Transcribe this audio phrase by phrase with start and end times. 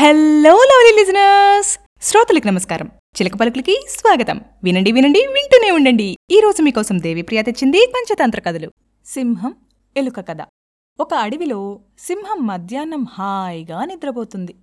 [0.00, 2.86] Hello lovely listeners శ్రోతలకు నమస్కారం.
[2.86, 4.40] చిలక పలుకులకి స్వాగతం.
[4.64, 6.16] వినండి వినండి వింటూనే ఉండండి.
[6.30, 8.72] ఈ రోజు మీకోసం దేవిప్రియ తెచ్చింది పంచతంత్ర కథలు.
[9.06, 9.54] సింహం
[9.96, 10.36] ఎలుక కథ.
[11.00, 14.54] ఒక అడవిలో సింహం మధ్యాహ్నం హాయిగా నిద్రపోతుంది.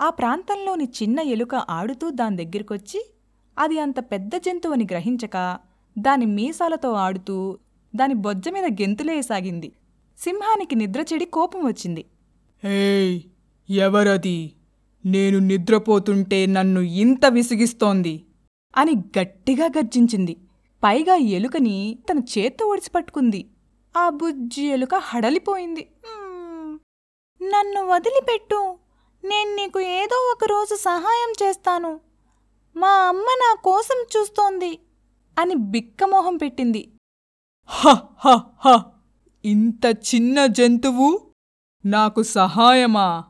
[0.00, 3.10] ఆ ప్రాంతంలోని చిన్న ఎలుక ఆడుతూ దాని దగ్గరికొచ్చి
[3.58, 5.58] అది అంత పెద్ద జంతువుని గ్రహించక
[5.98, 7.58] దాని మీసాలతో ఆడుతూ
[7.96, 9.72] దాని బొజ్జ మీద గెంతులేసాగింది
[10.18, 12.04] సింహానికి నిద్ర చెడి కోపం వచ్చింది.
[13.70, 14.52] ఎవరది?
[15.04, 18.24] నేను నిద్రపోతుంటే నన్ను ఇంత విసిగిస్తోంది
[18.76, 20.36] అని గట్టిగా గర్జించింది.
[20.84, 23.50] పైగా ఎలుకని తన చేత్తో ఒడిసిపట్టుకుంది
[23.96, 25.88] ఆ బుజ్జి ఎలుక హడలిపోయింది.
[27.42, 28.78] నన్ను వదిలిపెట్టు.
[29.24, 32.00] నేను నీకు ఏదో ఒకరోజు సహాయం చేస్తాను.
[32.76, 34.78] మా అమ్మ నా కోసం చూస్తోంది
[35.38, 36.92] అని బిక్కమోహం పెట్టింది.
[37.64, 37.88] హ
[38.28, 38.82] హ హ
[39.44, 41.20] ఇంత చిన్న జంతువు
[41.86, 43.24] నాకు సహాయమా?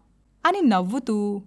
[0.47, 1.43] అని నవ్వుతూ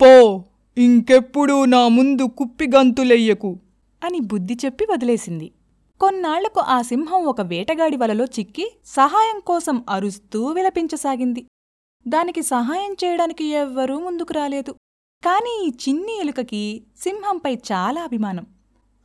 [0.00, 0.44] పో
[0.78, 3.58] ఇంకెప్పుడూ నా ముందు కుప్పిగంతులెయ్యకు
[4.04, 5.52] అని బుద్ధి చెప్పి వదిలేసింది.
[6.00, 11.46] కొన్నాళ్ళకు ఆ సింహం ఒక వేటగాడి వలలో చిక్కి సహాయం కోసం అరుస్తూ విలపించసాగింది.
[12.08, 14.72] దానికి సహాయం చేయడానికి ఎవ్వరూ ముందుకు రాలేదు.
[15.24, 18.46] కాని ఈ చిన్ని ఎలుకకి సింహంపై చాలా అభిమానం.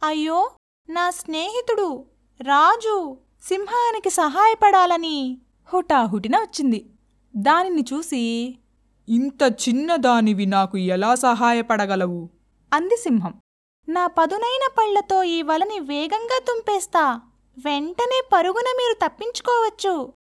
[0.03, 0.50] అయ్యో
[0.90, 2.06] నా స్నేహితుడు
[2.42, 5.38] రాజు సింహానికి సహాయపడాలని
[5.74, 6.86] హుటాహుటిన వచ్చింది.
[7.38, 8.56] దానిని చూసి
[9.10, 12.30] ఇంత చిన్నదానివి నాకు ఎలా సహాయపడగలవు?
[12.74, 13.42] అంది సింహం.
[13.90, 17.22] నా పదునైన పళ్ళతో ఈ వలని వేగంగా తుంపేస్తా.
[17.66, 20.14] వెంటనే పరుగున మీరు తప్పించుకోవచ్చు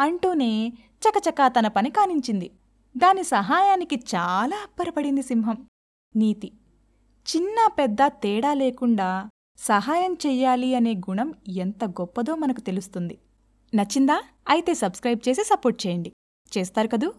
[0.00, 2.50] అంటూనే చకచకా తన పని కానించింది.
[2.96, 5.66] దాని సహాయానికి చాలా అప్పరపడింది సింహం.
[6.16, 6.52] నీతి.
[7.36, 13.18] చిన్న పెద్ద తేడా లేకుండా సహాయం చెయ్యాలి అనే గుణం ఎంత గొప్పదో మనకు తెలుస్తుంది.
[13.74, 14.22] నచ్చిందా?
[14.48, 16.12] అయితే సబ్స్క్రైబ్ చేసి సపోర్ట్ చేయండి.
[16.58, 17.12] చేస్తారు కదూ?